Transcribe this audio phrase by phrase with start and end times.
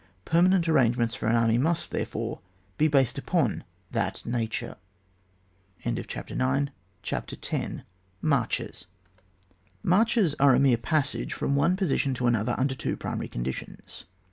[0.25, 2.39] Perma nent arrangements for an army must, therefore,
[2.79, 4.77] be based only upon that nature.
[5.85, 7.55] CHAPTER X.
[8.19, 8.85] MARCHES.
[9.83, 14.05] Marches are a mere passage from one position to another under two primary conditions.